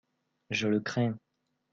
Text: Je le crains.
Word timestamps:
Je 0.49 0.67
le 0.67 0.79
crains. 0.81 1.15